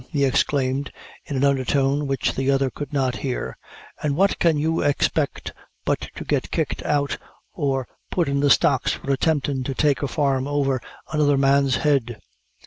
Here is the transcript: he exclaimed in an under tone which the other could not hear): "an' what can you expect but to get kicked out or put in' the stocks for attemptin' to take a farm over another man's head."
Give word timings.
he 0.09 0.25
exclaimed 0.25 0.91
in 1.25 1.35
an 1.35 1.43
under 1.43 1.63
tone 1.63 2.07
which 2.07 2.33
the 2.33 2.49
other 2.49 2.71
could 2.71 2.91
not 2.91 3.17
hear): 3.17 3.55
"an' 4.01 4.15
what 4.15 4.39
can 4.39 4.57
you 4.57 4.81
expect 4.81 5.53
but 5.85 6.07
to 6.15 6.25
get 6.25 6.49
kicked 6.49 6.81
out 6.81 7.19
or 7.53 7.87
put 8.09 8.27
in' 8.27 8.39
the 8.39 8.49
stocks 8.49 8.93
for 8.93 9.11
attemptin' 9.11 9.63
to 9.63 9.75
take 9.75 10.01
a 10.01 10.07
farm 10.07 10.47
over 10.47 10.81
another 11.13 11.37
man's 11.37 11.75
head." 11.75 12.19